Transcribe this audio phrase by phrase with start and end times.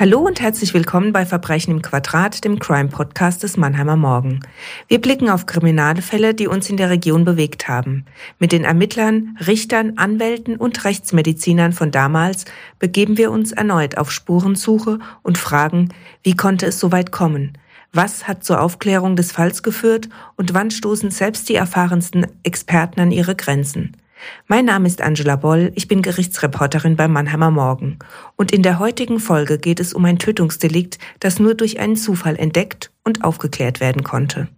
[0.00, 4.40] Hallo und herzlich willkommen bei Verbrechen im Quadrat, dem Crime-Podcast des Mannheimer Morgen.
[4.88, 8.06] Wir blicken auf Kriminalfälle, die uns in der Region bewegt haben.
[8.38, 12.46] Mit den Ermittlern, Richtern, Anwälten und Rechtsmedizinern von damals
[12.78, 15.90] begeben wir uns erneut auf Spurensuche und fragen,
[16.22, 17.58] wie konnte es so weit kommen?
[17.92, 23.12] Was hat zur Aufklärung des Falls geführt und wann stoßen selbst die erfahrensten Experten an
[23.12, 23.98] ihre Grenzen?
[24.46, 27.98] Mein Name ist Angela Boll, ich bin Gerichtsreporterin beim Mannheimer Morgen.
[28.36, 32.36] Und in der heutigen Folge geht es um ein Tötungsdelikt, das nur durch einen Zufall
[32.36, 34.48] entdeckt und aufgeklärt werden konnte.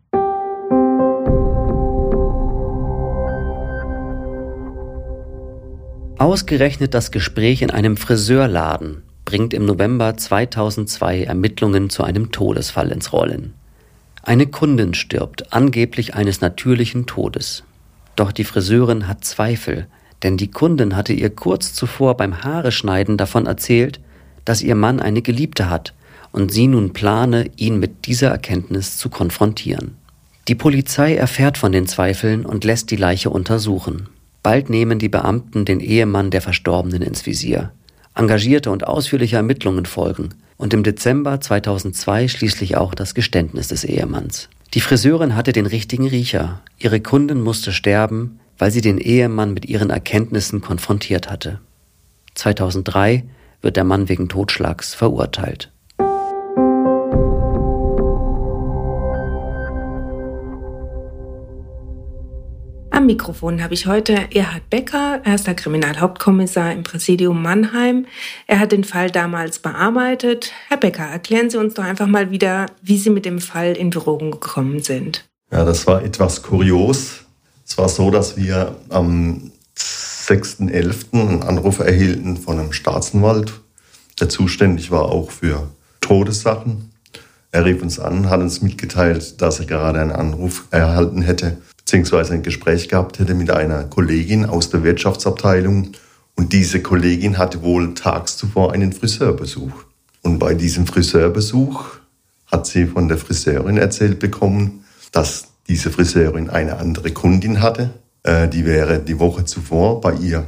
[6.19, 13.12] Ausgerechnet das Gespräch in einem Friseurladen bringt im November 2002 Ermittlungen zu einem Todesfall ins
[13.12, 13.55] Rollen.
[14.23, 17.65] Eine Kundin stirbt angeblich eines natürlichen Todes.
[18.16, 19.87] Doch die Friseurin hat Zweifel,
[20.23, 24.00] denn die Kundin hatte ihr kurz zuvor beim Haareschneiden davon erzählt,
[24.45, 25.95] dass ihr Mann eine Geliebte hat
[26.33, 29.97] und sie nun plane, ihn mit dieser Erkenntnis zu konfrontieren.
[30.48, 34.09] Die Polizei erfährt von den Zweifeln und lässt die Leiche untersuchen.
[34.42, 37.70] Bald nehmen die Beamten den Ehemann der Verstorbenen ins Visier.
[38.15, 44.49] Engagierte und ausführliche Ermittlungen folgen und im Dezember 2002 schließlich auch das Geständnis des Ehemanns.
[44.75, 46.61] Die Friseurin hatte den richtigen Riecher.
[46.79, 51.61] Ihre Kundin musste sterben, weil sie den Ehemann mit ihren Erkenntnissen konfrontiert hatte.
[52.35, 53.25] 2003
[53.61, 55.71] wird der Mann wegen Totschlags verurteilt.
[62.93, 68.05] Am Mikrofon habe ich heute Erhard Becker, erster Kriminalhauptkommissar im Präsidium Mannheim.
[68.47, 70.53] Er hat den Fall damals bearbeitet.
[70.69, 73.89] Herr Becker, erklären Sie uns doch einfach mal wieder, wie Sie mit dem Fall in
[73.89, 75.25] Berührung gekommen sind.
[75.51, 77.25] Ja, das war etwas kurios.
[77.67, 81.15] Es war so, dass wir am 6.11.
[81.15, 83.55] einen Anruf erhielten von einem Staatsanwalt,
[84.21, 85.71] der zuständig war auch für
[86.03, 86.91] Todessachen.
[87.53, 91.56] Er rief uns an, hat uns mitgeteilt, dass er gerade einen Anruf erhalten hätte
[91.92, 95.92] beziehungsweise ein Gespräch gehabt hätte mit einer Kollegin aus der Wirtschaftsabteilung.
[96.34, 99.84] Und diese Kollegin hatte wohl tags zuvor einen Friseurbesuch.
[100.22, 101.84] Und bei diesem Friseurbesuch
[102.47, 107.91] hat sie von der Friseurin erzählt bekommen, dass diese Friseurin eine andere Kundin hatte.
[108.22, 110.47] Äh, die wäre die Woche zuvor bei ihr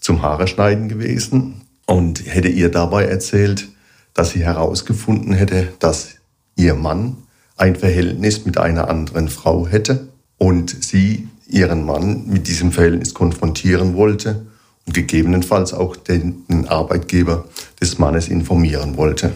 [0.00, 3.68] zum Haare schneiden gewesen und hätte ihr dabei erzählt,
[4.14, 6.14] dass sie herausgefunden hätte, dass
[6.56, 7.18] ihr Mann
[7.58, 10.08] ein Verhältnis mit einer anderen Frau hätte
[10.38, 14.46] und sie ihren Mann mit diesem Verhältnis konfrontieren wollte
[14.86, 17.46] und gegebenenfalls auch den, Arbeitgeber
[17.80, 19.32] des Mannes informieren wollte.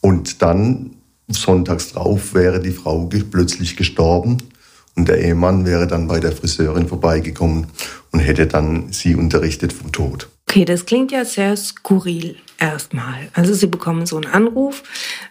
[0.00, 0.90] Und dann
[1.28, 4.38] sonntags drauf wäre die Frau plötzlich gestorben
[4.96, 7.66] und der Ehemann wäre dann bei der Friseurin vorbeigekommen
[8.12, 10.28] und hätte dann sie unterrichtet vom Tod.
[10.58, 13.28] Okay, das klingt ja sehr skurril erstmal.
[13.32, 14.82] Also Sie bekommen so einen Anruf,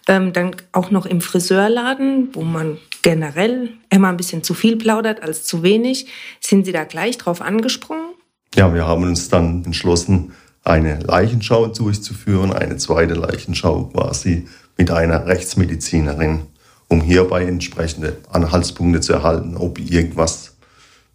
[0.08, 5.22] ähm, dann auch noch im Friseurladen, wo man generell immer ein bisschen zu viel plaudert
[5.22, 6.08] als zu wenig.
[6.40, 8.14] Sind Sie da gleich drauf angesprungen?
[8.56, 10.32] Ja, wir haben uns dann entschlossen,
[10.64, 16.44] eine Leichenschau durchzuführen, eine zweite Leichenschau quasi mit einer Rechtsmedizinerin,
[16.88, 20.56] um hierbei entsprechende Anhaltspunkte zu erhalten, ob irgendwas,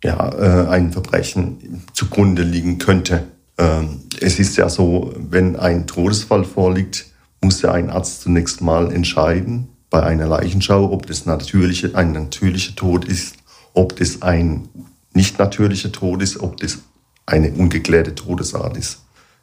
[0.04, 3.31] ja, äh, ein Verbrechen zugrunde liegen könnte.
[3.62, 7.06] Ähm, es ist ja so, wenn ein Todesfall vorliegt,
[7.40, 12.74] muss ja ein Arzt zunächst mal entscheiden, bei einer Leichenschau, ob das natürliche, ein natürlicher
[12.74, 13.36] Tod ist,
[13.72, 14.68] ob das ein
[15.12, 16.78] nicht natürlicher Tod ist, ob das
[17.26, 19.02] eine ungeklärte Todesart ist.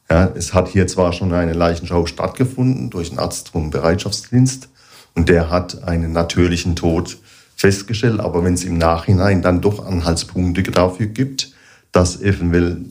[0.09, 4.69] Ja, es hat hier zwar schon eine Leichenschau stattgefunden durch einen Arzt vom Bereitschaftsdienst
[5.16, 7.19] und der hat einen natürlichen Tod
[7.56, 11.53] festgestellt, aber wenn es im Nachhinein dann doch Anhaltspunkte dafür gibt,
[11.91, 12.86] dass eventuell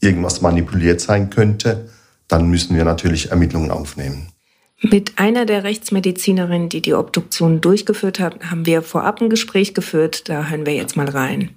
[0.00, 1.90] irgendwas manipuliert sein könnte,
[2.28, 4.28] dann müssen wir natürlich Ermittlungen aufnehmen.
[4.82, 10.28] Mit einer der Rechtsmedizinerinnen, die die Obduktion durchgeführt hat, haben wir vorab ein Gespräch geführt.
[10.28, 11.50] Da hören wir jetzt mal rein.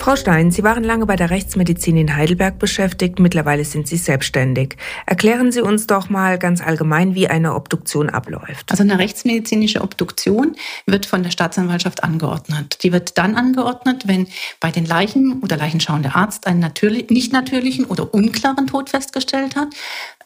[0.00, 4.76] Frau Stein, Sie waren lange bei der Rechtsmedizin in Heidelberg beschäftigt, mittlerweile sind Sie selbstständig.
[5.04, 8.70] Erklären Sie uns doch mal ganz allgemein, wie eine Obduktion abläuft.
[8.70, 10.56] Also eine rechtsmedizinische Obduktion
[10.86, 12.82] wird von der Staatsanwaltschaft angeordnet.
[12.82, 14.26] Die wird dann angeordnet, wenn
[14.58, 19.68] bei den Leichen oder leichenschauender Arzt einen natürlich, nicht natürlichen oder unklaren Tod festgestellt hat,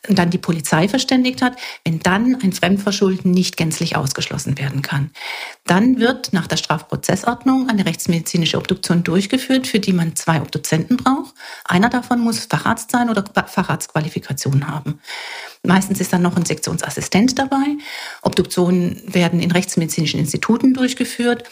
[0.08, 5.10] dann die Polizei verständigt hat, wenn dann ein Fremdverschulden nicht gänzlich ausgeschlossen werden kann.
[5.64, 11.34] Dann wird nach der Strafprozessordnung eine rechtsmedizinische Obduktion durchgeführt, für die man zwei Obduzenten braucht.
[11.64, 15.00] Einer davon muss Facharzt sein oder Facharztqualifikation haben.
[15.62, 17.76] Meistens ist dann noch ein Sektionsassistent dabei.
[18.22, 21.44] Obduktionen werden in rechtsmedizinischen Instituten durchgeführt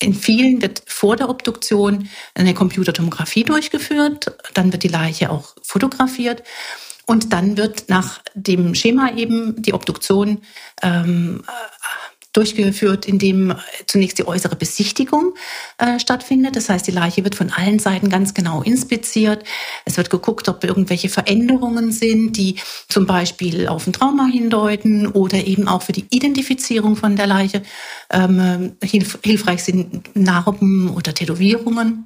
[0.00, 6.42] In vielen wird vor der Obduktion eine Computertomographie durchgeführt, dann wird die Leiche auch fotografiert
[7.06, 10.42] und dann wird nach dem Schema eben die Obduktion
[10.82, 11.44] ähm,
[12.32, 13.54] durchgeführt, indem
[13.86, 15.34] zunächst die äußere Besichtigung
[15.78, 16.56] äh, stattfindet.
[16.56, 19.44] Das heißt, die Leiche wird von allen Seiten ganz genau inspiziert.
[19.84, 22.56] Es wird geguckt, ob irgendwelche Veränderungen sind, die
[22.88, 27.62] zum Beispiel auf ein Trauma hindeuten oder eben auch für die Identifizierung von der Leiche
[28.10, 32.04] ähm, hilf hilfreich sind Narben oder Tätowierungen.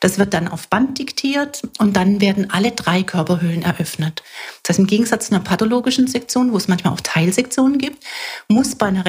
[0.00, 4.22] Das wird dann auf Band diktiert und dann werden alle drei Körperhöhlen eröffnet.
[4.62, 8.04] Das heißt, im Gegensatz zu einer pathologischen Sektion, wo es manchmal auch Teilsektionen gibt,
[8.48, 9.06] muss bei einer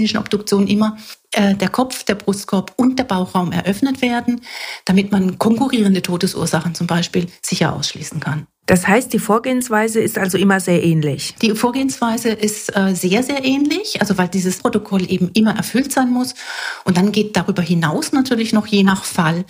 [0.00, 0.96] rechtsmedizinischen Obduktion immer
[1.32, 4.40] äh, der Kopf, der Brustkorb und der Bauchraum eröffnet werden,
[4.84, 8.46] damit man konkurrierende Todesursachen zum Beispiel sicher ausschließen kann.
[8.66, 11.34] Das heißt, die Vorgehensweise ist also immer sehr ähnlich.
[11.42, 16.10] Die Vorgehensweise ist äh, sehr, sehr ähnlich, also weil dieses Protokoll eben immer erfüllt sein
[16.10, 16.34] muss.
[16.84, 19.44] Und dann geht darüber hinaus natürlich noch je nach Fall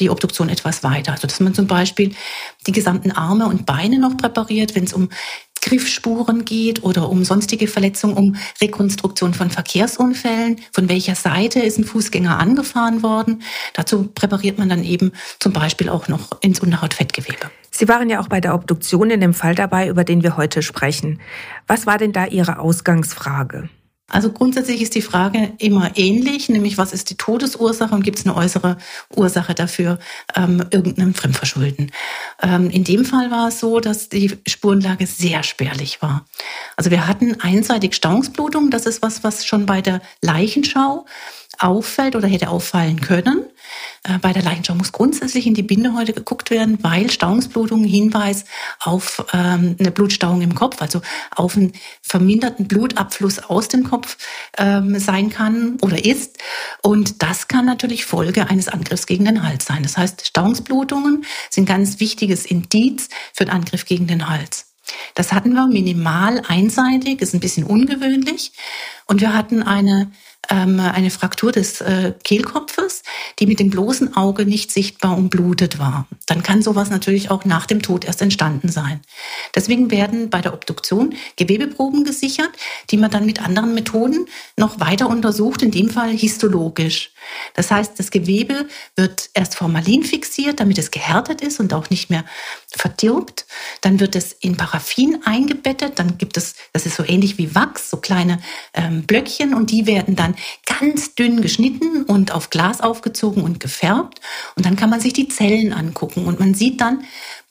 [0.00, 1.12] die Obduktion etwas weiter.
[1.12, 2.14] Also dass man zum Beispiel
[2.66, 5.08] die gesamten Arme und Beine noch präpariert, wenn es um
[5.64, 10.60] Griffspuren geht oder um sonstige Verletzungen, um Rekonstruktion von Verkehrsunfällen.
[10.72, 13.42] Von welcher Seite ist ein Fußgänger angefahren worden?
[13.72, 17.50] Dazu präpariert man dann eben zum Beispiel auch noch ins Unterhautfettgewebe.
[17.70, 20.62] Sie waren ja auch bei der Obduktion in dem Fall dabei, über den wir heute
[20.62, 21.20] sprechen.
[21.66, 23.70] Was war denn da Ihre Ausgangsfrage?
[24.08, 28.26] Also grundsätzlich ist die Frage immer ähnlich, nämlich was ist die Todesursache und gibt es
[28.26, 28.76] eine äußere
[29.16, 29.98] Ursache dafür,
[30.36, 31.90] ähm, irgendeinem Fremdverschulden.
[32.42, 36.26] Ähm, in dem Fall war es so, dass die Spurenlage sehr spärlich war.
[36.76, 41.06] Also wir hatten einseitig Stauungsblutung, das ist was, was schon bei der Leichenschau
[41.58, 43.44] auffällt oder hätte auffallen können.
[44.02, 48.44] Äh, bei der Leichenschau muss grundsätzlich in die Bindehäute geguckt werden, weil Stauungsblutung Hinweis
[48.80, 51.00] auf ähm, eine Blutstauung im Kopf, also
[51.34, 51.72] auf einen
[52.02, 54.16] verminderten Blutabfluss aus dem Kopf
[54.58, 56.38] ähm, sein kann oder ist.
[56.82, 59.82] Und das kann natürlich Folge eines Angriffs gegen den Hals sein.
[59.82, 64.66] Das heißt, Stauungsblutungen sind ganz wichtiges Indiz für den Angriff gegen den Hals.
[65.14, 68.52] Das hatten wir minimal einseitig, ist ein bisschen ungewöhnlich.
[69.06, 70.10] Und wir hatten eine
[70.50, 73.02] ähm, eine Fraktur des äh, Kehlkopfes,
[73.38, 76.06] die mit dem bloßen Auge nicht sichtbar umblutet war.
[76.26, 79.00] Dann kann sowas natürlich auch nach dem Tod erst entstanden sein.
[79.54, 82.50] Deswegen werden bei der Obduktion Gewebeproben gesichert,
[82.90, 84.26] die man dann mit anderen Methoden
[84.56, 87.13] noch weiter untersucht, in dem Fall histologisch.
[87.54, 92.10] Das heißt, das Gewebe wird erst formalin fixiert, damit es gehärtet ist und auch nicht
[92.10, 92.24] mehr
[92.70, 93.46] verdirbt.
[93.80, 95.98] Dann wird es in Paraffin eingebettet.
[95.98, 98.40] Dann gibt es, das ist so ähnlich wie Wachs, so kleine
[98.74, 100.34] ähm, Blöckchen und die werden dann
[100.66, 104.20] ganz dünn geschnitten und auf Glas aufgezogen und gefärbt.
[104.56, 107.04] Und dann kann man sich die Zellen angucken und man sieht dann,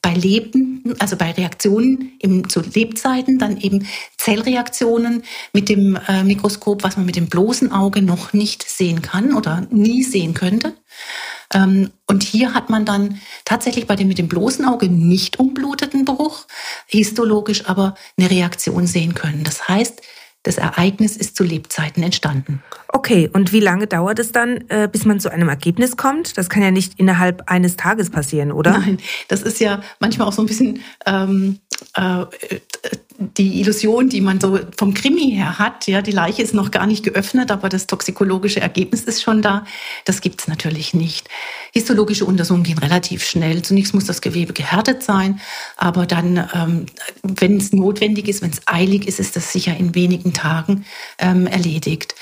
[0.03, 5.23] bei Leben, also bei Reaktionen im, zu Lebzeiten, dann eben Zellreaktionen
[5.53, 9.65] mit dem äh, Mikroskop, was man mit dem bloßen Auge noch nicht sehen kann oder
[9.71, 10.73] nie sehen könnte.
[11.53, 16.03] Ähm, und hier hat man dann tatsächlich bei dem mit dem bloßen Auge nicht umbluteten
[16.03, 16.47] Bruch
[16.85, 19.45] histologisch aber eine Reaktion sehen können.
[19.45, 20.01] Das heißt,
[20.43, 22.61] das Ereignis ist zu Lebzeiten entstanden.
[22.89, 26.37] Okay, und wie lange dauert es dann, äh, bis man zu einem Ergebnis kommt?
[26.37, 28.77] Das kann ja nicht innerhalb eines Tages passieren, oder?
[28.77, 28.97] Nein,
[29.29, 31.62] das ist ja manchmal auch so ein bisschen ähm, äh,
[33.37, 35.87] die Illusion, die man so vom Krimi her hat.
[35.87, 39.65] Ja, die Leiche ist noch gar nicht geöffnet, aber das toxikologische Ergebnis ist schon da.
[40.05, 41.29] Das gibt's natürlich nicht.
[41.71, 43.61] Histologische Untersuchungen gehen relativ schnell.
[43.61, 45.39] Zunächst muss das Gewebe gehärtet sein,
[45.77, 46.85] aber dann, ähm,
[47.21, 50.85] wenn es notwendig ist, wenn es eilig ist, ist das sicher in wenigen Tagen
[51.19, 52.15] ähm, erledigt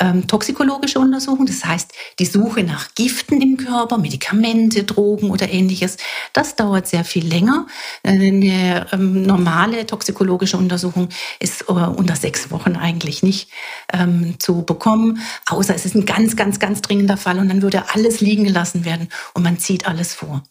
[0.00, 5.96] ähm, toxikologische Untersuchung, das heißt die Suche nach Giften im Körper, Medikamente, Drogen oder ähnliches.
[6.32, 7.66] Das dauert sehr viel länger.
[8.02, 11.08] Eine ähm, normale toxikologische Untersuchung
[11.38, 13.50] ist äh, unter sechs Wochen eigentlich nicht
[13.92, 17.84] ähm, zu bekommen, außer es ist ein ganz, ganz, ganz dringender Fall und dann würde
[17.94, 20.42] alles liegen gelassen werden und man zieht alles vor.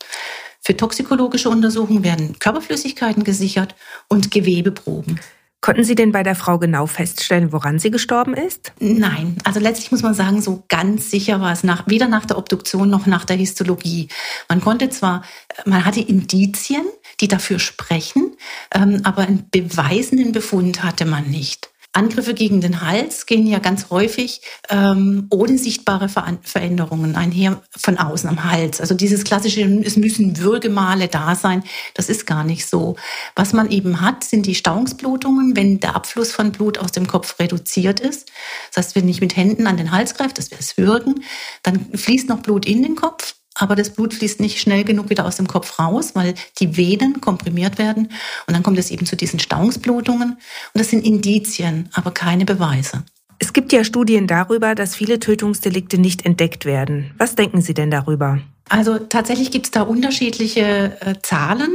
[0.61, 3.75] Für toxikologische Untersuchungen werden Körperflüssigkeiten gesichert
[4.07, 5.19] und Gewebeproben.
[5.63, 8.73] Konnten Sie denn bei der Frau genau feststellen, woran sie gestorben ist?
[8.81, 12.37] Nein, also letztlich muss man sagen, so ganz sicher war es nach, weder nach der
[12.37, 14.09] Obduktion noch nach der Histologie.
[14.49, 15.23] Man konnte zwar,
[15.63, 16.83] man hatte Indizien,
[17.21, 18.35] die dafür sprechen,
[18.75, 21.69] ähm, aber einen beweisenden Befund hatte man nicht.
[21.93, 27.97] Angriffe gegen den Hals gehen ja ganz häufig ähm, ohne sichtbare Ver Veränderungen einher von
[27.97, 28.81] außen am Hals.
[28.81, 32.95] Also dieses klassische, es müssen Würgemale da sein, das ist gar nicht so.
[33.35, 37.39] Was man eben hat, sind die Stauungsblutungen, wenn der Abfluss von Blut aus dem Kopf
[37.39, 38.31] reduziert ist.
[38.73, 41.23] Das heißt, wenn ich mit Händen an den Hals greife, das wäre das Würgen,
[41.61, 45.25] dann fließt noch Blut in den Kopf aber das Blut fließt nicht schnell genug wieder
[45.25, 48.09] aus dem Kopf raus, weil die Venen komprimiert werden
[48.47, 50.39] und dann kommt es eben zu diesen Stauungsblutungen und
[50.73, 53.03] das sind Indizien, aber keine Beweise.
[53.39, 57.11] Es gibt ja Studien darüber, dass viele Tötungsdelikte nicht entdeckt werden.
[57.17, 58.39] Was denken Sie denn darüber?
[58.69, 61.69] Also tatsächlich gibt es da unterschiedliche äh, Zahlen,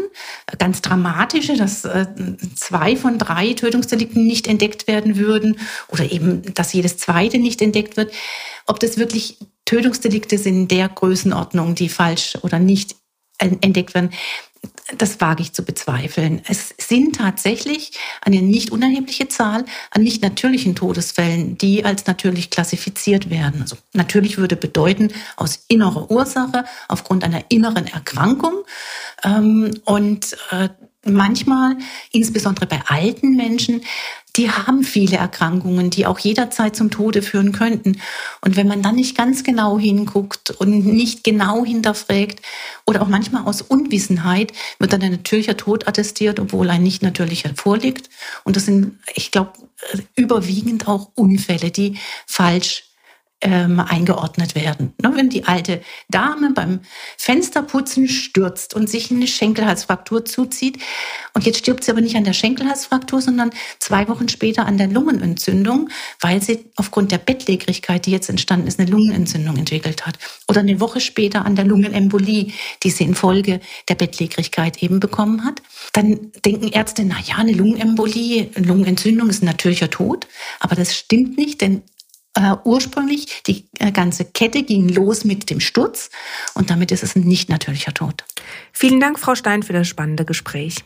[0.58, 2.06] ganz dramatische, dass äh,
[2.54, 5.58] zwei von drei Tötungsdelikten nicht entdeckt werden würden
[5.88, 8.12] oder eben, dass jedes zweite nicht entdeckt wird.
[8.66, 12.96] Ob das wirklich Tötungsdelikte sind der Größenordnung, die falsch oder nicht
[13.38, 14.10] entdeckt werden,
[14.96, 16.40] das wage ich zu bezweifeln.
[16.48, 23.28] Es sind tatsächlich eine nicht unerhebliche Zahl an nicht natürlichen Todesfällen, die als natürlich klassifiziert
[23.28, 23.60] werden.
[23.60, 28.64] Also natürlich würde bedeuten, aus innerer Ursache, aufgrund einer inneren Erkrankung.
[29.22, 30.70] Ähm, und äh,
[31.04, 31.76] manchmal,
[32.12, 33.82] insbesondere bei alten Menschen,
[34.36, 38.00] die haben viele Erkrankungen, die auch jederzeit zum Tode führen könnten.
[38.40, 42.40] Und wenn man dann nicht ganz genau hinguckt und nicht genau hinterfragt
[42.86, 47.50] oder auch manchmal aus Unwissenheit wird dann ein natürlicher Tod attestiert, obwohl ein nicht natürlicher
[47.56, 48.10] vorliegt.
[48.44, 49.52] Und das sind, ich glaube,
[50.14, 52.87] überwiegend auch Unfälle, die falsch
[53.40, 54.94] ähm, eingeordnet werden.
[55.00, 56.80] Ne, wenn die alte Dame beim
[57.16, 60.78] Fensterputzen stürzt und sich eine Schenkelhalsfraktur zuzieht
[61.34, 64.88] und jetzt stirbt sie aber nicht an der Schenkelhalsfraktur, sondern zwei Wochen später an der
[64.88, 65.88] Lungenentzündung,
[66.20, 70.18] weil sie aufgrund der Bettlägerigkeit, die jetzt entstanden ist, eine Lungenentzündung entwickelt hat.
[70.48, 72.52] Oder eine Woche später an der Lungenembolie,
[72.82, 75.62] die sie infolge der Bettlägerigkeit eben bekommen hat.
[75.92, 80.26] Dann denken Ärzte, na ja, eine Lungenembolie, Lungenentzündung ist ein natürlicher Tod.
[80.58, 81.82] Aber das stimmt nicht, denn
[82.34, 83.42] äh, ursprünglich.
[83.46, 86.10] Die äh, ganze Kette ging los mit dem Sturz
[86.54, 88.24] und damit ist es ein nicht natürlicher Tod.
[88.72, 90.84] Vielen Dank, Frau Stein, für das spannende Gespräch.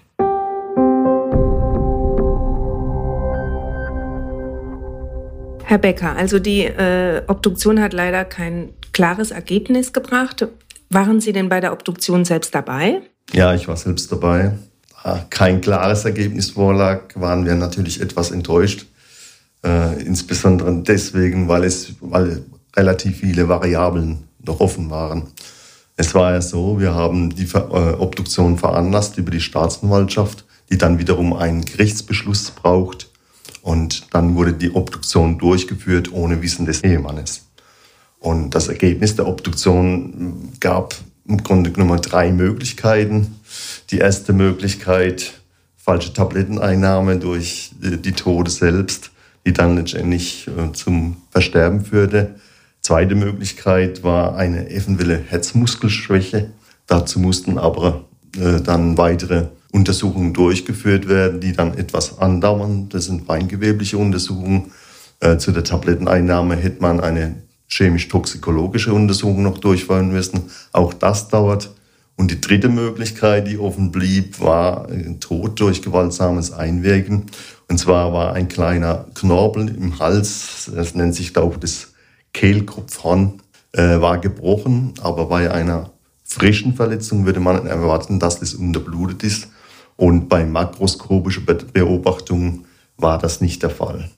[5.64, 10.46] Herr Becker, also die äh, Obduktion hat leider kein klares Ergebnis gebracht.
[10.90, 13.00] Waren Sie denn bei der Obduktion selbst dabei?
[13.32, 14.52] Ja, ich war selbst dabei.
[15.02, 18.86] Da kein klares Ergebnis vorlag, waren wir natürlich etwas enttäuscht.
[19.64, 22.42] Äh, insbesondere deswegen, weil es weil
[22.76, 25.28] relativ viele Variablen noch offen waren.
[25.96, 30.98] Es war ja so, wir haben die äh, Obduktion veranlasst über die Staatsanwaltschaft, die dann
[30.98, 33.10] wiederum einen Gerichtsbeschluss braucht.
[33.60, 37.46] Und dann wurde die Obduktion durchgeführt ohne Wissen des Ehemannes.
[38.18, 40.96] Und das Ergebnis der Obduktion gab
[41.28, 43.36] im Grunde genommen drei Möglichkeiten.
[43.90, 45.34] Die erste Möglichkeit,
[45.76, 49.11] falsche Tabletteneinnahme durch die Tode selbst
[49.46, 52.36] die dann letztendlich äh, zum Versterben führte.
[52.80, 56.50] Zweite Möglichkeit war eine eventuelle Herzmuskelschwäche.
[56.86, 58.04] Dazu mussten aber
[58.36, 62.88] äh, dann weitere Untersuchungen durchgeführt werden, die dann etwas andauern.
[62.88, 64.72] Das sind feingewebliche Untersuchungen.
[65.20, 67.36] Äh, zu der Tabletteneinnahme hätte man eine
[67.68, 70.50] chemisch-toxikologische Untersuchung noch durchführen müssen.
[70.72, 71.70] Auch das dauert.
[72.16, 74.88] Und die dritte Möglichkeit, die offen blieb, war
[75.20, 77.26] Tod durch gewaltsames Einwirken.
[77.72, 81.94] Und zwar war ein kleiner Knorpel im Hals, das nennt sich, glaube ich, das
[82.34, 83.40] Kehlkopfhorn,
[83.72, 85.90] äh, war gebrochen, aber bei einer
[86.22, 89.48] frischen Verletzung würde man erwarten, dass das unterblutet ist.
[89.96, 92.66] Und bei makroskopischer Beobachtung
[92.98, 94.10] war das nicht der Fall.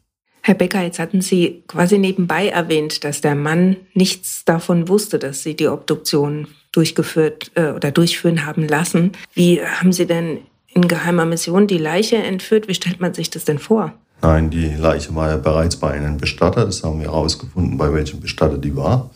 [0.43, 5.45] Herr Becker, jetzt hatten Sie quasi nebenbei erwähnt, dass der Mann nichts davon wusste, dass
[5.45, 9.13] Sie die Obduktion durchgeführt äh, oder durchführen haben lassen.
[9.33, 10.39] Wie haben Sie denn
[10.75, 12.69] in geheimer Mission die Leiche entführt.
[12.69, 13.93] Wie stellt man sich das denn vor?
[14.23, 16.65] Nein, die Leiche war ja bereits bei einem Bestatter.
[16.65, 19.11] Das haben wir herausgefunden, bei welchem Bestatter die war.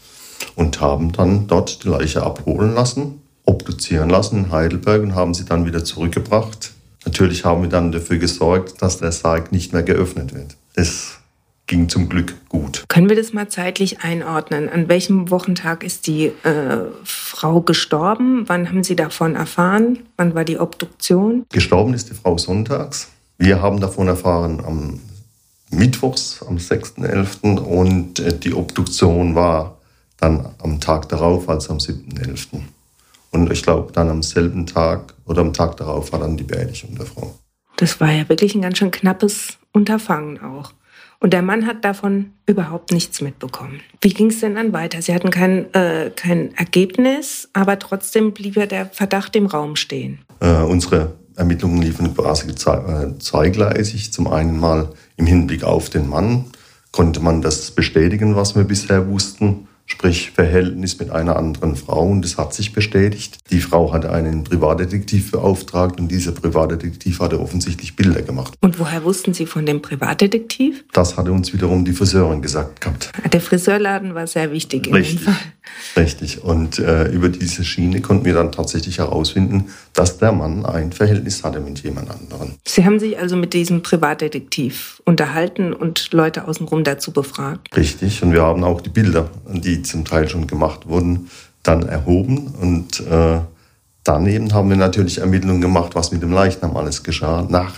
[0.54, 5.44] Und haben dann dort die Leiche abholen lassen, obduzieren lassen in Heidelberg und haben sie
[5.44, 6.72] dann wieder zurückgebracht.
[7.04, 10.56] Natürlich haben wir dann dafür gesorgt, dass der Sarg nicht mehr geöffnet wird.
[10.74, 11.17] Das
[11.68, 12.84] ging zum Glück gut.
[12.88, 14.68] Können wir das mal zeitlich einordnen?
[14.68, 18.48] An welchem Wochentag ist die äh, Frau gestorben?
[18.48, 20.00] Wann haben Sie davon erfahren?
[20.16, 21.44] Wann war die Obduktion?
[21.50, 23.08] Gestorben ist die Frau sonntags.
[23.36, 25.00] Wir haben davon erfahren am
[25.70, 27.58] Mittwochs, am 6.11.
[27.58, 29.78] und äh, die Obduktion war
[30.16, 32.60] dann am Tag darauf, also am 7.11.
[33.30, 36.96] Und ich glaube, dann am selben Tag oder am Tag darauf war dann die Beerdigung
[36.96, 37.34] der Frau.
[37.76, 40.72] Das war ja wirklich ein ganz schön knappes Unterfangen auch.
[41.20, 43.80] Und der Mann hat davon überhaupt nichts mitbekommen.
[44.00, 45.02] Wie ging es denn dann weiter?
[45.02, 50.20] Sie hatten kein, äh, kein Ergebnis, aber trotzdem blieb ja der Verdacht im Raum stehen.
[50.40, 54.12] Äh, unsere Ermittlungen liefen quasi äh, zweigleisig.
[54.12, 56.46] Zum einen mal im Hinblick auf den Mann
[56.92, 62.22] konnte man das bestätigen, was wir bisher wussten, sprich Verhältnis mit einer anderen Frau und
[62.22, 63.38] das hat sich bestätigt.
[63.50, 68.54] Die Frau hatte einen Privatdetektiv beauftragt und dieser Privatdetektiv hatte offensichtlich Bilder gemacht.
[68.60, 70.84] Und woher wussten Sie von dem Privatdetektiv?
[70.92, 73.10] Das hatte uns wiederum die Friseurin gesagt gehabt.
[73.32, 75.24] Der Friseurladen war sehr wichtig in Richtig.
[75.24, 75.36] dem Fall.
[75.96, 76.44] Richtig.
[76.44, 81.44] Und äh, über diese Schiene konnten wir dann tatsächlich herausfinden, dass der Mann ein Verhältnis
[81.44, 82.54] hatte mit jemand anderem.
[82.66, 87.76] Sie haben sich also mit diesem Privatdetektiv unterhalten und Leute außenrum dazu befragt.
[87.76, 88.22] Richtig.
[88.22, 91.30] Und wir haben auch die Bilder, die zum Teil schon gemacht wurden,
[91.62, 92.48] dann erhoben.
[92.60, 93.40] Und äh,
[94.04, 97.74] daneben haben wir natürlich Ermittlungen gemacht, was mit dem Leichnam alles geschah nach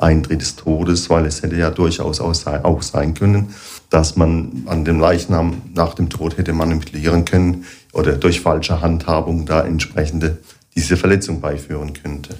[0.00, 3.54] Eintritt des Todes, weil es hätte ja durchaus auch sein, können,
[3.90, 9.46] dass man an dem Leichnam nach dem Tod hätte manipulieren können oder durch falsche Handhabung
[9.46, 10.38] da entsprechende
[10.74, 12.36] diese Verletzung beiführen könnte.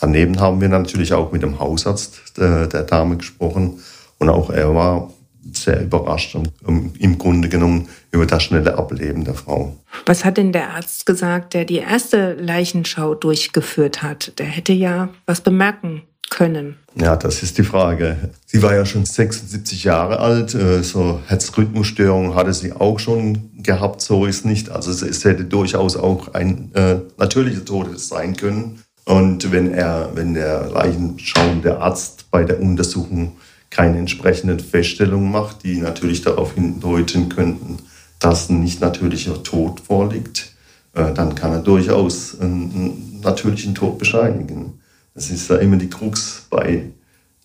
[0.00, 3.80] Daneben haben wir natürlich auch mit dem Hausarzt der, der Dame gesprochen
[4.18, 5.10] und auch er war
[5.52, 9.76] sehr überrascht und um, im Grunde genommen über das schnelle Ableben der Frau.
[10.06, 14.38] Was hat denn der Arzt gesagt, der die erste Leichenschau durchgeführt hat?
[14.38, 16.76] Der hätte ja was bemerken können.
[16.94, 18.16] Ja, das ist die Frage.
[18.46, 24.00] Sie war ja schon 76 Jahre alt, äh, so Herzrhythmusstörungen hatte sie auch schon gehabt,
[24.00, 24.70] so ist nicht.
[24.70, 28.82] Also es hätte durchaus auch ein äh, natürlicher Tod sein können.
[29.04, 33.36] Und wenn er, wenn der leichenschauende Arzt bei der Untersuchung
[33.70, 37.78] keine entsprechenden Feststellungen macht, die natürlich darauf hindeuten könnten,
[38.18, 40.54] dass ein nicht natürlicher Tod vorliegt,
[40.94, 44.80] äh, dann kann er durchaus einen natürlichen Tod bescheinigen.
[45.14, 46.90] Das ist ja immer die Krux bei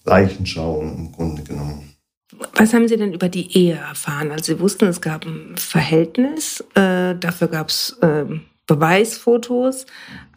[0.04, 1.92] Leichenschauen im Grunde genommen.
[2.56, 4.32] Was haben Sie denn über die Ehe erfahren?
[4.32, 8.26] Also Sie wussten, es gab ein Verhältnis, äh, dafür gab es äh,
[8.68, 9.86] Beweisfotos.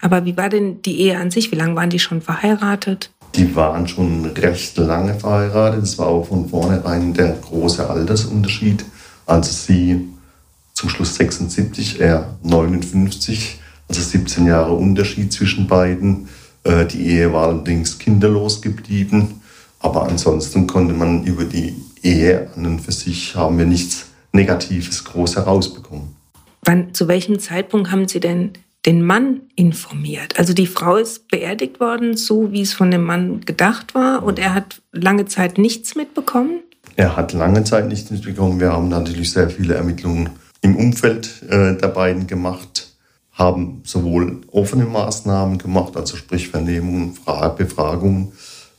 [0.00, 1.50] Aber wie war denn die Ehe an sich?
[1.50, 3.11] Wie lange waren die schon verheiratet?
[3.35, 5.82] Die waren schon recht lange verheiratet.
[5.82, 8.85] Es war auch von vornherein der große Altersunterschied.
[9.26, 10.08] Also sie
[10.75, 16.28] zum Schluss 76, er 59, also 17 Jahre Unterschied zwischen beiden.
[16.64, 19.40] Äh, die Ehe war allerdings kinderlos geblieben.
[19.80, 25.04] Aber ansonsten konnte man über die Ehe an und für sich haben wir nichts Negatives
[25.04, 26.16] groß herausbekommen.
[26.62, 28.52] Wann, zu welchem Zeitpunkt haben Sie denn
[28.88, 30.38] den Mann informiert?
[30.38, 34.38] Also die Frau ist beerdigt worden, so wie es von dem Mann gedacht war, und
[34.38, 36.62] er hat lange Zeit nichts mitbekommen?
[36.97, 38.61] Er hat lange Zeit nichts mitbekommen.
[38.61, 40.30] Wir haben natürlich sehr viele Ermittlungen
[40.62, 42.97] im Umfeld äh, der beiden gemacht,
[43.33, 47.14] haben sowohl offene Maßnahmen gemacht, also sprich Vernehmungen,
[47.59, 48.33] Befragungen,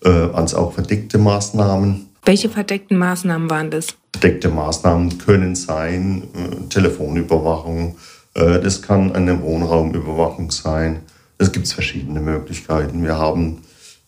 [0.04, 2.08] äh, als auch verdeckte Maßnahmen.
[2.26, 3.90] Welche verdeckten Maßnahmen waren das?
[4.14, 7.96] Verdeckte Maßnahmen können sein äh, Telefonüberwachung,
[8.34, 11.02] das kann eine Wohnraumüberwachung sein.
[11.38, 13.04] Es gibt verschiedene Möglichkeiten.
[13.04, 13.62] Wir haben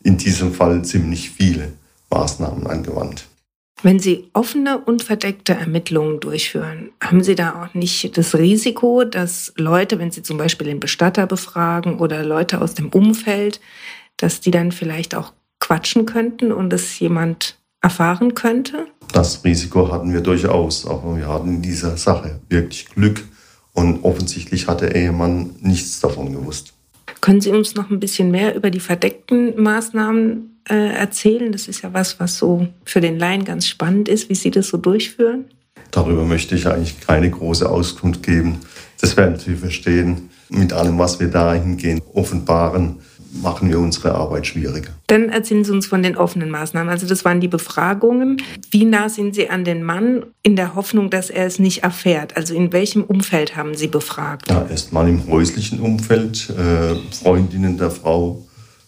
[0.04, 1.74] in diesem Fall ziemlich viele
[2.10, 3.26] Maßnahmen angewandt.
[3.84, 9.54] Wenn Sie offene und verdeckte Ermittlungen durchführen, haben Sie da auch nicht das Risiko, dass
[9.56, 13.60] Leute, wenn Sie zum Beispiel den Bestatter befragen oder Leute aus dem Umfeld,
[14.18, 18.86] dass die dann vielleicht auch quatschen könnten und es jemand erfahren könnte?
[19.14, 23.24] Das Risiko hatten wir durchaus, aber wir hatten in dieser Sache wirklich Glück
[23.82, 26.74] und offensichtlich hat der Ehemann nichts davon gewusst.
[27.20, 31.52] Können Sie uns noch ein bisschen mehr über die verdeckten Maßnahmen äh, erzählen?
[31.52, 34.68] Das ist ja was, was so für den Laien ganz spannend ist, wie Sie das
[34.68, 35.46] so durchführen.
[35.92, 38.60] Darüber möchte ich eigentlich keine große Auskunft geben.
[39.00, 40.30] Das werden Sie verstehen.
[40.50, 43.00] Mit allem, was wir dahingehend offenbaren,
[43.42, 44.92] machen wir unsere Arbeit schwieriger.
[45.08, 46.90] Dann erzählen Sie uns von den offenen Maßnahmen.
[46.90, 48.42] Also das waren die Befragungen.
[48.70, 52.36] Wie nah sind Sie an den Mann in der Hoffnung, dass er es nicht erfährt?
[52.36, 54.50] Also in welchem Umfeld haben Sie befragt?
[54.50, 58.46] Ja, erstmal im häuslichen Umfeld, äh, Freundinnen der Frau.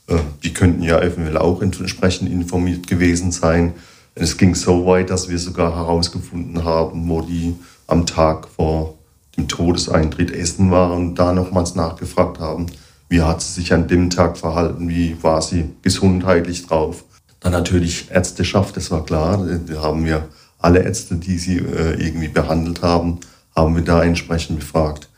[0.07, 3.73] Äh, die könnten ja eventuell auch entsprechend informiert gewesen sein.
[4.15, 7.55] Es ging so weit, dass wir sogar herausgefunden haben, wo die
[7.87, 8.95] am Tag vor
[9.35, 12.67] dem Todeseintritt essen waren und da nochmals nachgefragt haben,
[13.13, 17.05] wie hat sie sich an dem Tag verhalten, wie war sie gesundheitlich drauf.
[17.39, 19.37] Dann natürlich Ärzteschaft, das war klar.
[19.67, 23.19] Da haben wir alle Ärzte, die sie äh, irgendwie behandelt haben,
[23.55, 25.09] haben wir da entsprechend befragt.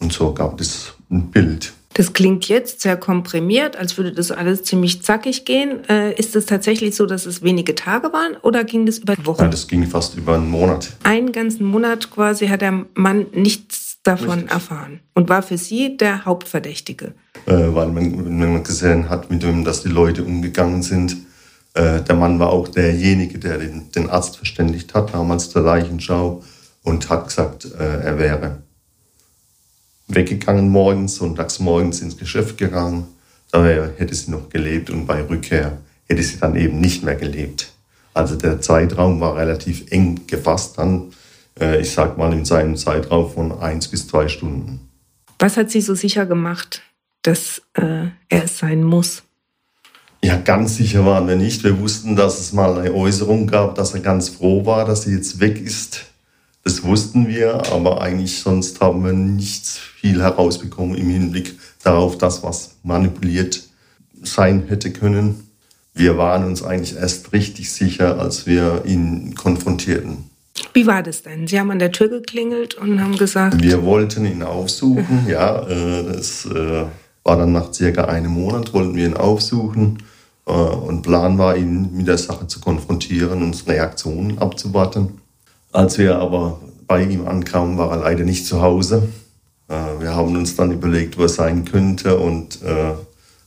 [0.00, 1.72] Und so gab es ein Bild.
[1.94, 5.88] Das klingt jetzt sehr komprimiert, als würde das alles ziemlich zackig gehen.
[5.88, 9.42] Äh, ist es tatsächlich so, dass es wenige Tage waren oder ging das über Wochen?
[9.42, 10.90] Ja, das ging fast über einen Monat.
[11.04, 14.50] Einen ganzen Monat quasi hat der Mann nichts davon Richtig.
[14.50, 17.14] erfahren und war für Sie der Hauptverdächtige.
[17.48, 21.16] Äh, weil man, wenn man gesehen hat, mit dem, dass die Leute umgegangen sind,
[21.72, 26.44] äh, der Mann war auch derjenige, der den, den Arzt verständigt hat, damals der Leichenschau,
[26.82, 28.58] und hat gesagt, äh, er wäre
[30.08, 33.06] weggegangen morgens, sonntags morgens ins Geschäft gegangen.
[33.50, 37.72] Daher hätte sie noch gelebt und bei Rückkehr hätte sie dann eben nicht mehr gelebt.
[38.12, 41.12] Also der Zeitraum war relativ eng gefasst dann.
[41.80, 44.88] ich sag mal in seinem Zeitraum von eins bis zwei Stunden.
[45.38, 46.82] Was hat Sie so sicher gemacht,
[47.22, 49.22] dass äh, er es sein muss?
[50.22, 51.62] Ja, ganz sicher waren wir nicht.
[51.62, 55.14] Wir wussten, dass es mal eine Äußerung gab, dass er ganz froh war, dass sie
[55.14, 56.06] jetzt weg ist.
[56.64, 62.42] Das wussten wir, aber eigentlich sonst haben wir nichts viel herausbekommen im Hinblick darauf, dass
[62.42, 63.62] was manipuliert
[64.22, 65.48] sein hätte können.
[65.94, 70.28] Wir waren uns eigentlich erst richtig sicher, als wir ihn konfrontierten.
[70.74, 71.46] Wie war das denn?
[71.46, 73.62] Sie haben an der Tür geklingelt und haben gesagt.
[73.62, 75.66] Wir wollten ihn aufsuchen, ja.
[75.68, 76.84] Äh, das äh,
[77.28, 80.02] war dann nach circa einem Monat, wollten wir ihn aufsuchen.
[80.46, 85.20] Äh, und Plan war, ihn mit der Sache zu konfrontieren und Reaktionen abzuwarten.
[85.70, 89.08] Als wir aber bei ihm ankamen, war er leider nicht zu Hause.
[90.00, 92.60] Wir haben uns dann überlegt, wo er sein könnte und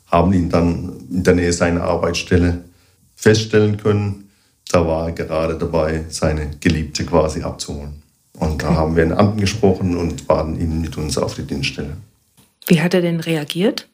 [0.06, 2.60] haben ihn dann in der Nähe seiner Arbeitsstelle
[3.16, 4.30] feststellen können.
[4.72, 8.04] Da war er gerade dabei, seine Geliebte quasi abzuholen.
[8.38, 11.98] Und da haben wir ihn angesprochen und waren ihn mit uns auf die Dienststelle.
[12.68, 13.90] Wie hat er denn reagiert?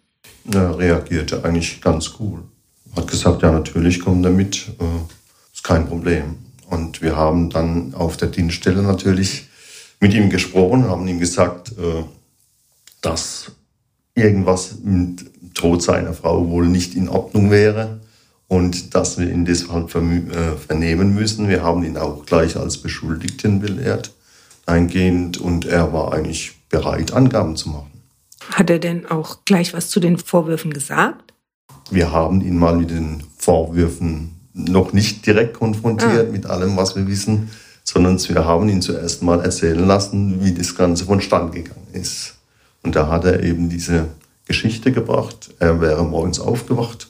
[0.52, 2.44] Er reagierte eigentlich ganz cool.
[2.96, 6.38] Hat gesagt, ja, natürlich kommt er mit, äh, ist kein Problem.
[6.70, 9.48] Und wir haben dann auf der Dienststelle natürlich
[10.00, 12.04] mit ihm gesprochen, haben ihm gesagt, äh,
[13.02, 13.52] dass
[14.16, 18.00] irgendwas mit Tod seiner Frau wohl nicht in Ordnung wäre
[18.48, 21.48] und dass wir ihn deshalb äh, vernehmen müssen.
[21.50, 24.14] Wir haben ihn auch gleich als Beschuldigten belehrt,
[24.66, 27.97] eingehend, und er war eigentlich bereit, Angaben zu machen.
[28.52, 31.34] Hat er denn auch gleich was zu den Vorwürfen gesagt?
[31.90, 36.32] Wir haben ihn mal mit den Vorwürfen noch nicht direkt konfrontiert ah.
[36.32, 37.50] mit allem, was wir wissen,
[37.84, 42.36] sondern wir haben ihn zuerst mal erzählen lassen, wie das Ganze vonstatten gegangen ist.
[42.84, 44.08] Und da hat er eben diese
[44.46, 45.54] Geschichte gebracht.
[45.60, 47.10] Er wäre morgens aufgewacht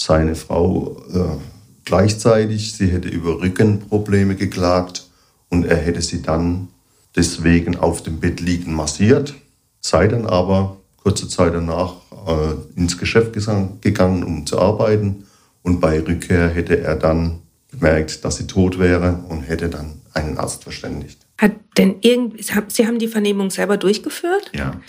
[0.00, 1.36] seine Frau äh,
[1.84, 5.08] gleichzeitig, sie hätte über Rückenprobleme geklagt
[5.50, 6.68] und er hätte sie dann
[7.16, 9.34] deswegen auf dem Bett liegen massiert,
[9.80, 11.94] sei dann aber kurze Zeit danach
[12.26, 13.32] äh, ins Geschäft
[13.80, 15.26] gegangen, um zu arbeiten
[15.62, 17.40] und bei Rückkehr hätte er dann
[17.70, 21.18] gemerkt, dass sie tot wäre und hätte dann einen Arzt verständigt.
[21.38, 24.50] Hat denn irgendwie, Sie haben die Vernehmung selber durchgeführt?
[24.54, 24.80] Ja.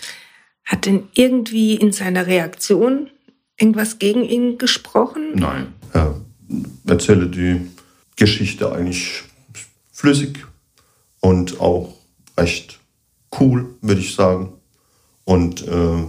[0.64, 3.10] Hat denn irgendwie in seiner Reaktion
[3.58, 5.32] irgendwas gegen ihn gesprochen?
[5.34, 5.72] Nein.
[5.92, 6.20] Er
[6.86, 7.70] erzähle die
[8.16, 9.22] Geschichte eigentlich
[9.92, 10.44] flüssig
[11.20, 11.94] und auch
[12.36, 12.80] recht
[13.40, 14.52] cool, würde ich sagen.
[15.24, 16.04] Und äh,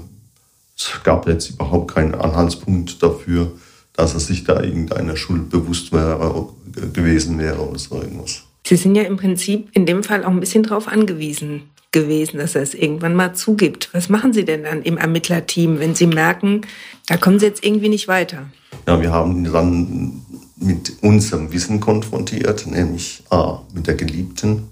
[0.77, 3.51] es gab jetzt überhaupt keinen Anhaltspunkt dafür,
[3.93, 6.49] dass er sich da irgendeiner Schuld bewusst wäre,
[6.93, 8.43] gewesen wäre oder so irgendwas.
[8.65, 12.55] Sie sind ja im Prinzip in dem Fall auch ein bisschen drauf angewiesen, gewesen, dass
[12.55, 13.89] er es irgendwann mal zugibt.
[13.93, 16.61] Was machen Sie denn dann im Ermittlerteam, wenn Sie merken,
[17.07, 18.49] da kommen Sie jetzt irgendwie nicht weiter?
[18.87, 20.21] Ja, wir haben ihn dann
[20.55, 24.69] mit unserem Wissen konfrontiert, nämlich A, mit der Geliebten,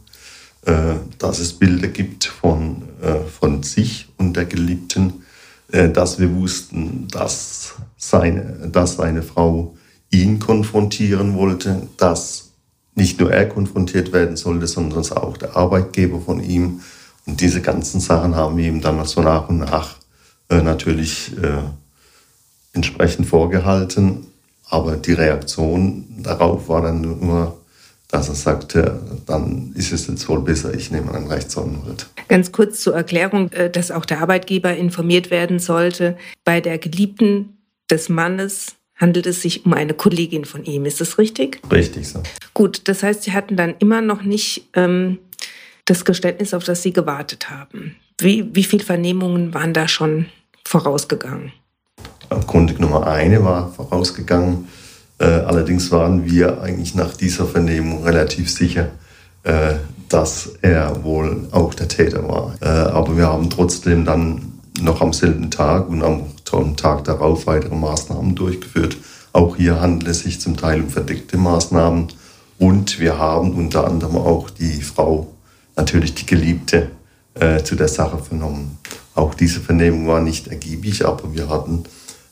[0.65, 5.23] äh, dass es Bilder gibt von, äh, von sich und der Geliebten,
[5.71, 9.75] äh, dass wir wussten, dass seine, dass seine Frau
[10.11, 12.51] ihn konfrontieren wollte, dass
[12.93, 16.81] nicht nur er konfrontiert werden sollte, sondern auch der Arbeitgeber von ihm
[17.25, 19.95] und diese ganzen Sachen haben wir ihm dann so nach und nach
[20.49, 21.31] natürlich
[22.73, 24.25] entsprechend vorgehalten.
[24.69, 27.60] Aber die Reaktion darauf war dann nur,
[28.11, 32.07] dass er sagte, dann ist es jetzt wohl besser, ich nehme einen Rechtsanwalt.
[32.27, 36.17] Ganz kurz zur Erklärung, äh, dass auch der Arbeitgeber informiert werden sollte.
[36.43, 37.57] Bei der Geliebten
[37.89, 40.85] des Mannes handelt es sich um eine Kollegin von ihm.
[40.85, 41.59] Ist das richtig?
[41.71, 42.21] Richtig so.
[42.53, 45.17] Gut, das heißt, Sie hatten dann immer noch nicht ähm,
[45.85, 47.95] das Geständnis, auf das Sie gewartet haben.
[48.19, 50.27] Wie, wie viele Vernehmungen waren da schon
[50.63, 51.51] vorausgegangen?
[52.47, 54.67] Grunde Nummer eine war vorausgegangen.
[55.21, 58.87] Äh, allerdings waren wir eigentlich nach dieser Vernehmung relativ sicher,
[59.43, 59.75] äh,
[60.09, 62.55] dass er wohl auch der Täter war.
[62.59, 66.25] Äh, aber wir haben trotzdem dann noch am selben Tag und am,
[66.75, 68.97] Tag darauf weitere Maßnahmen durchgeführt.
[69.31, 72.07] Auch hier handelt es sich zum Teil um verdeckte Maßnahmen.
[72.57, 75.27] Und wir haben unter anderem auch die Frau
[75.77, 76.89] natürlich die Geliebte
[77.63, 78.77] zu der Sache vernommen.
[79.15, 81.85] Auch diese Vernehmung war nicht ergiebig, aber wir hatten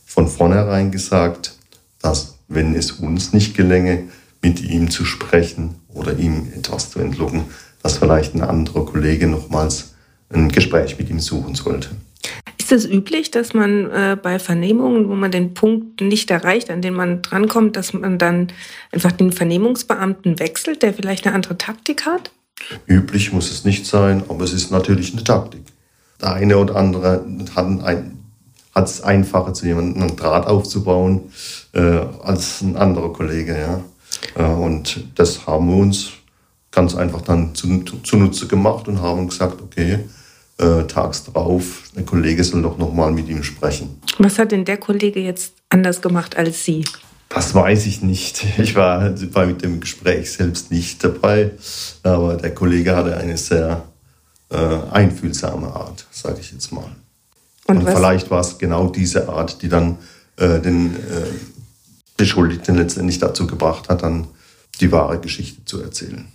[0.06, 1.56] von vornherein gesagt,
[2.02, 4.04] dass wenn es uns nicht gelänge,
[4.42, 7.46] mit ihm zu sprechen oder ihm etwas zu entlocken,
[7.84, 9.94] dass vielleicht ein anderer Kollege nochmals
[10.30, 11.90] ein Gespräch mit ihm suchen sollte.
[12.58, 16.82] Ist es üblich, dass man äh, bei Vernehmungen, wo man den Punkt nicht erreicht, an
[16.82, 18.48] den man drankommt, dass man dann
[18.92, 22.32] einfach den Vernehmungsbeamten wechselt, der vielleicht eine andere Taktik hat?
[22.86, 25.62] Üblich muss es nicht sein, aber es ist natürlich eine Taktik.
[26.22, 28.19] Der eine oder andere hat, ein,
[28.74, 31.32] hat es einfacher, zu jemandem einen Draht aufzubauen,
[31.74, 31.80] äh,
[32.24, 33.58] als ein anderer Kollege.
[33.58, 33.82] Ja?
[34.36, 36.12] Äh, und das haben wir uns
[36.72, 40.00] ganz einfach dann zunutze gemacht und haben gesagt, okay,
[40.60, 44.02] äh, tags drauf, der Kollege soll doch nochmal mit ihm sprechen.
[44.18, 46.84] Was hat denn der Kollege jetzt anders gemacht als Sie?
[47.30, 48.46] Das weiß ich nicht.
[48.58, 49.10] Ich war,
[49.46, 51.52] mit dem Gespräch selbst nicht dabei,
[52.04, 53.84] aber der Kollege hatte eine sehr
[54.50, 54.58] äh,
[54.92, 56.90] einfühlsame Art, sage ich jetzt mal.
[57.70, 59.98] Und, Und vielleicht war es genau diese Art, die dann
[60.38, 61.00] äh, den äh,
[62.18, 64.28] Beschuldigten letztendlich dazu gebracht hat, dann
[64.82, 66.28] die wahre Geschichte zu erzählen.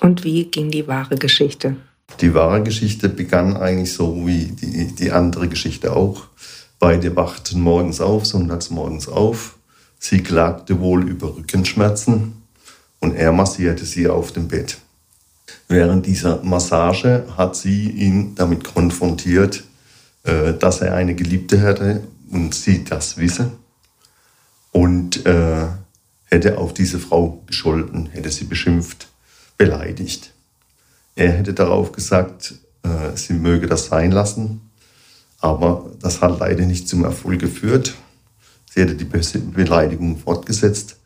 [0.00, 1.76] Und wie ging die wahre Geschichte?
[2.20, 6.26] Die wahre Geschichte begann eigentlich so wie die, die andere Geschichte auch.
[6.78, 9.56] Beide wachten morgens auf, sonntags morgens auf.
[9.98, 12.34] Sie klagte wohl über Rückenschmerzen
[13.00, 14.78] und er massierte sie auf dem Bett.
[15.66, 19.64] Während dieser Massage hat sie ihn damit konfrontiert,
[20.24, 23.52] äh, dass er eine Geliebte hätte und sie das wisse
[24.70, 25.66] und äh,
[26.24, 29.08] hätte auf diese Frau gescholten, hätte sie beschimpft,
[29.58, 30.32] beleidigt.
[31.14, 34.62] Er hätte darauf gesagt, äh, sie möge das sein lassen,
[35.38, 37.94] aber das hat leider nicht zum Erfolg geführt.
[38.72, 40.96] Sie hätte die Beleidigung fortgesetzt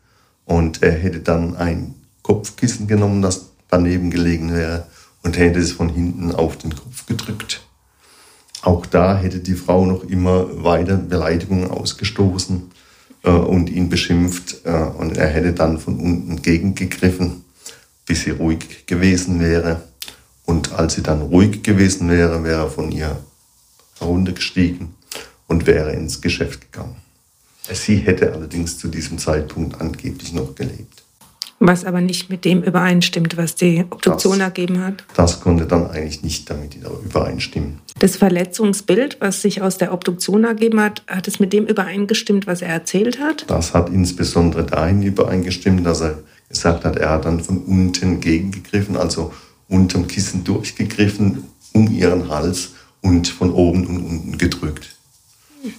[0.45, 4.87] und er hätte dann ein Kopfkissen genommen, das daneben gelegen wäre
[5.23, 7.66] und hätte es von hinten auf den Kopf gedrückt.
[8.61, 12.71] Auch da hätte die Frau noch immer weiter Beleidigungen ausgestoßen
[13.23, 17.43] äh, und ihn beschimpft äh, und er hätte dann von unten gegengegriffen,
[18.05, 19.83] bis sie ruhig gewesen wäre.
[20.45, 23.17] Und als sie dann ruhig gewesen wäre, wäre er von ihr
[23.99, 24.95] heruntergestiegen
[25.47, 26.95] und wäre ins Geschäft gegangen.
[27.71, 30.96] Sie hätte allerdings zu diesem Zeitpunkt angeblich noch gelebt.
[31.59, 35.03] Was aber nicht mit dem übereinstimmt, was die Obduktion das, ergeben hat.
[35.15, 37.79] Das konnte dann eigentlich nicht damit übereinstimmen.
[37.97, 42.61] Das Verletzungsbild, was sich aus der Obduktion ergeben hat, hat es mit dem übereingestimmt, was
[42.61, 43.45] er erzählt hat?
[43.47, 48.95] Das hat insbesondere dahin übereingestimmt, dass er gesagt hat, er hat dann von unten gegengegriffen,
[48.95, 49.33] also
[49.67, 51.43] unterm Kissen durchgegriffen,
[51.73, 54.95] um ihren Hals und von oben und unten gedrückt.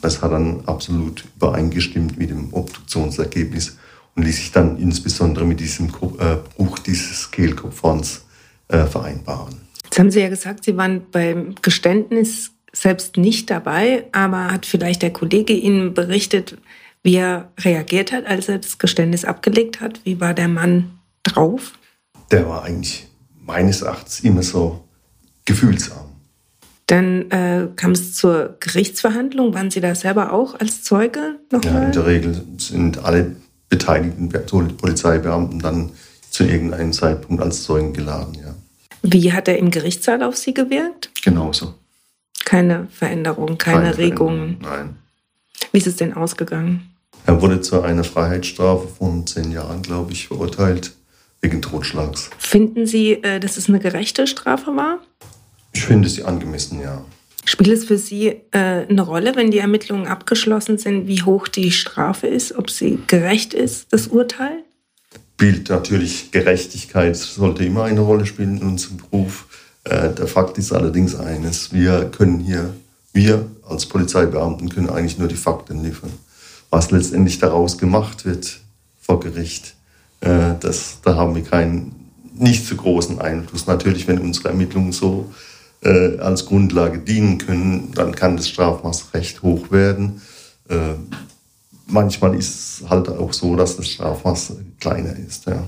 [0.03, 3.77] Das hat dann absolut übereingestimmt mit dem Obduktionsergebnis
[4.19, 8.27] und ließ sich dann insbesondere mit diesem äh, Bruch dieses Kehlkopfhorns
[8.67, 9.55] äh, vereinbaren.
[9.85, 15.03] Jetzt haben Sie ja gesagt, Sie waren beim Geständnis selbst nicht dabei, aber hat vielleicht
[15.03, 16.59] der Kollege Ihnen berichtet,
[17.05, 20.01] wie er reagiert hat, als er das Geständnis abgelegt hat?
[20.05, 21.79] Wie war der Mann drauf?
[22.33, 23.07] Der war eigentlich
[23.47, 24.85] meines Erachtens immer so
[25.45, 26.07] gefühlsam.
[26.87, 29.55] Dann äh, kam es zur Gerichtsverhandlung.
[29.55, 31.75] Waren Sie da selber auch als Zeuge nochmal?
[31.75, 33.37] Ja, in der Regel sind alle
[33.69, 35.91] beteiligten Polizeibeamten dann
[36.31, 38.55] zu irgendeinem Zeitpunkt als Zeugen geladen, ja.
[39.03, 41.11] Wie hat er im Gerichtssaal auf Sie gewirkt?
[41.23, 41.75] Genauso.
[42.45, 44.59] Keine Veränderung, keine, keine Regungen?
[44.61, 44.97] Nein.
[45.73, 46.91] Wie ist es denn ausgegangen?
[47.27, 50.93] Er wurde zu einer Freiheitsstrafe von zehn Jahren, glaube ich, verurteilt,
[51.41, 52.31] wegen Totschlags.
[52.39, 54.99] Finden Sie, äh, dass es eine gerechte Strafe war?
[55.73, 57.05] Ich finde sie angemessen, ja.
[57.49, 61.73] Spielt es für Sie äh, eine Rolle, wenn die Ermittlungen abgeschlossen sind, wie hoch die
[61.73, 64.65] Strafe ist, ob sie gerecht ist, das Urteil?
[65.33, 69.47] Spielt natürlich Gerechtigkeit, sollte immer eine Rolle spielen in unserem Beruf.
[69.85, 72.75] Äh, der Fakt ist allerdings eines, wir können hier,
[73.15, 76.13] wir als Polizeibeamten können eigentlich nur die Fakten liefern.
[76.69, 78.61] Was letztendlich daraus gemacht wird
[79.01, 79.75] vor Gericht,
[80.21, 83.67] äh, das, da haben wir keinen nicht zu großen Einfluss.
[83.67, 85.33] Natürlich, wenn unsere Ermittlungen so
[85.83, 90.21] äh, als Grundlage dienen können, dann kann das Strafmaß recht hoch werden.
[90.69, 90.95] Äh,
[91.87, 95.47] manchmal ist es halt auch so, dass das Strafmaß kleiner ist.
[95.47, 95.65] Ja.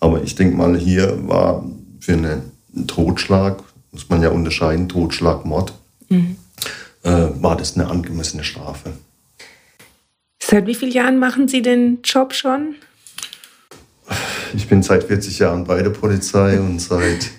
[0.00, 1.64] Aber ich denke mal, hier war
[2.00, 2.52] für einen
[2.86, 5.72] Totschlag, muss man ja unterscheiden, Totschlag, Mord,
[6.08, 6.36] mhm.
[7.02, 8.92] äh, war das eine angemessene Strafe.
[10.42, 12.74] Seit wie vielen Jahren machen Sie den Job schon?
[14.54, 17.30] Ich bin seit 40 Jahren bei der Polizei und seit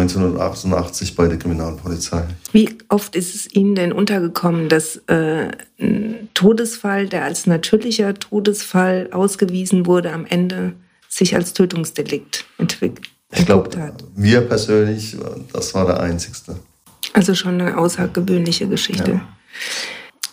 [0.00, 2.24] 1988 bei der Kriminalpolizei.
[2.52, 5.48] Wie oft ist es Ihnen denn untergekommen, dass äh,
[5.80, 10.74] ein Todesfall, der als natürlicher Todesfall ausgewiesen wurde, am Ende
[11.08, 13.70] sich als Tötungsdelikt entwickelt ich glaube,
[14.14, 15.16] wir persönlich,
[15.52, 16.56] das war der einzigste.
[17.14, 19.12] Also schon eine außergewöhnliche Geschichte.
[19.12, 19.28] Ja.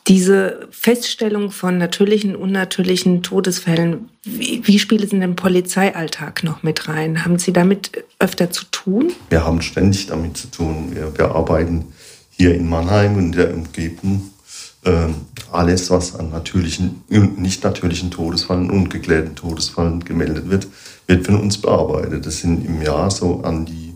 [0.10, 6.88] Diese Feststellung von natürlichen, unnatürlichen Todesfällen, wie, wie spielt es in den Polizeialltag noch mit
[6.88, 7.24] rein?
[7.24, 9.12] Haben Sie damit öfter zu tun?
[9.30, 10.96] Wir haben ständig damit zu tun.
[10.96, 11.94] Wir, wir arbeiten
[12.32, 14.32] hier in Mannheim und der Umgebung.
[14.84, 15.10] Äh,
[15.52, 20.66] alles, was an natürlichen und nicht natürlichen Todesfällen, ungeklärten Todesfällen gemeldet wird,
[21.06, 22.26] wird von uns bearbeitet.
[22.26, 23.94] Das sind im Jahr so an die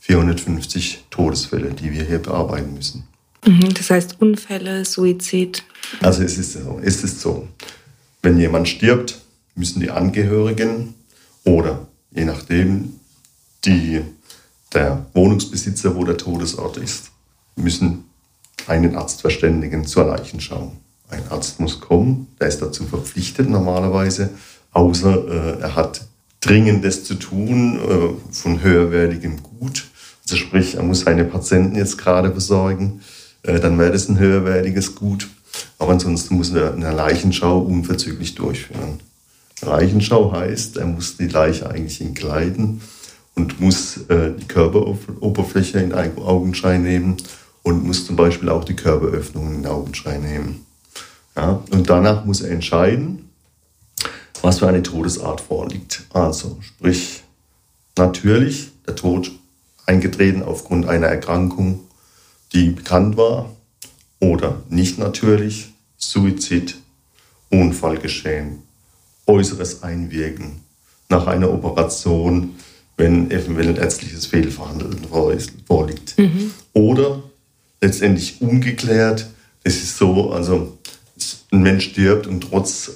[0.00, 3.04] 450 Todesfälle, die wir hier bearbeiten müssen.
[3.46, 5.62] Mhm, das heißt Unfälle, Suizid.
[6.00, 7.48] Also es ist so, es ist so,
[8.22, 9.20] wenn jemand stirbt,
[9.54, 10.94] müssen die Angehörigen
[11.44, 12.94] oder je nachdem
[13.64, 14.00] die,
[14.72, 17.10] der Wohnungsbesitzer, wo der Todesort ist,
[17.56, 18.04] müssen
[18.66, 20.72] einen Arzt verständigen zur Leichenschau.
[21.08, 24.30] Ein Arzt muss kommen, der ist dazu verpflichtet normalerweise,
[24.72, 26.06] außer äh, er hat
[26.40, 29.86] Dringendes zu tun äh, von höherwertigem Gut.
[30.24, 33.00] Also sprich, er muss seine Patienten jetzt gerade versorgen,
[33.44, 35.28] äh, dann wäre das ein höherwertiges Gut.
[35.78, 39.00] Aber ansonsten muss er eine Leichenschau unverzüglich durchführen.
[39.62, 42.80] Leichenschau heißt, er muss die Leiche eigentlich entkleiden
[43.34, 47.16] und muss äh, die Körperoberfläche in Augenschein nehmen
[47.62, 50.66] und muss zum Beispiel auch die Körperöffnungen in Augenschein nehmen.
[51.36, 53.30] Ja, und danach muss er entscheiden,
[54.42, 56.04] was für eine Todesart vorliegt.
[56.12, 57.24] Also sprich,
[57.96, 59.32] natürlich der Tod
[59.86, 61.80] eingetreten aufgrund einer Erkrankung,
[62.54, 63.50] die bekannt war,
[64.20, 66.76] oder nicht natürlich, Suizid,
[67.50, 68.62] Unfall geschehen,
[69.26, 70.62] äußeres Einwirken
[71.08, 72.54] nach einer Operation,
[72.96, 74.98] wenn eventuell ein ärztliches Fehlverhandeln
[75.66, 76.18] vorliegt.
[76.18, 76.52] Mhm.
[76.72, 77.22] Oder
[77.80, 79.26] letztendlich ungeklärt,
[79.62, 80.78] es ist so, also
[81.50, 82.92] ein Mensch stirbt und trotz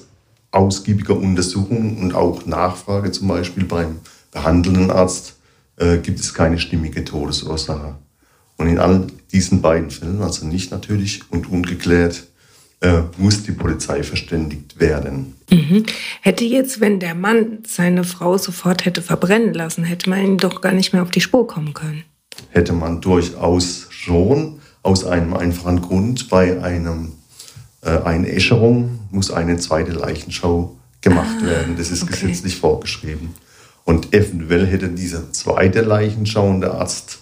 [0.50, 3.98] ausgiebiger Untersuchung und auch Nachfrage zum Beispiel beim
[4.30, 5.34] behandelnden Arzt
[5.76, 7.96] äh, gibt es keine stimmige Todesursache.
[8.56, 12.24] Und in all diesen beiden Fällen, also nicht natürlich und ungeklärt,
[12.80, 15.34] äh, muss die Polizei verständigt werden.
[15.50, 15.84] Mhm.
[16.20, 20.60] Hätte jetzt, wenn der Mann seine Frau sofort hätte verbrennen lassen, hätte man ihm doch
[20.60, 22.04] gar nicht mehr auf die Spur kommen können.
[22.50, 27.12] Hätte man durchaus schon, aus einem einfachen Grund, bei einem
[27.82, 31.76] äh, Einäscherung muss eine zweite Leichenschau gemacht ah, werden.
[31.76, 32.12] Das ist okay.
[32.12, 33.34] gesetzlich vorgeschrieben.
[33.84, 37.20] Und eventuell hätte dieser zweite Leichenschauende Arzt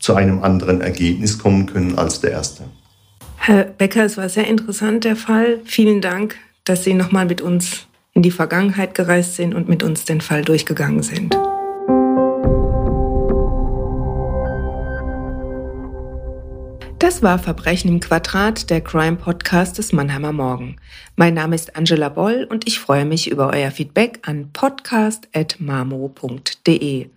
[0.00, 2.64] zu einem anderen Ergebnis kommen können als der erste.
[3.36, 5.60] Herr Becker, es war sehr interessant, der Fall.
[5.64, 10.04] Vielen Dank, dass Sie nochmal mit uns in die Vergangenheit gereist sind und mit uns
[10.04, 11.34] den Fall durchgegangen sind.
[16.98, 20.76] Das war Verbrechen im Quadrat, der Crime Podcast des Mannheimer Morgen.
[21.16, 27.10] Mein Name ist Angela Boll und ich freue mich über euer Feedback an podcast.mamo.de.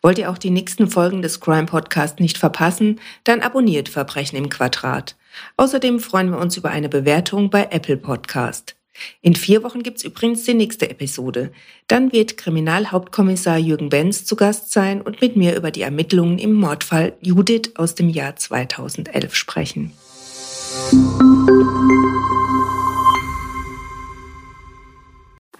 [0.00, 3.00] Wollt ihr auch die nächsten Folgen des Crime Podcast nicht verpassen?
[3.24, 5.16] Dann abonniert Verbrechen im Quadrat.
[5.56, 8.76] Außerdem freuen wir uns über eine Bewertung bei Apple Podcast.
[9.22, 11.50] In vier Wochen gibt's übrigens die nächste Episode.
[11.88, 16.52] Dann wird Kriminalhauptkommissar Jürgen Benz zu Gast sein und mit mir über die Ermittlungen im
[16.52, 19.92] Mordfall Judith aus dem Jahr 2011 sprechen.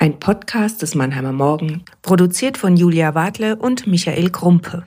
[0.03, 4.83] Ein Podcast des Mannheimer Morgen, produziert von Julia Wadle und Michael Krumpe.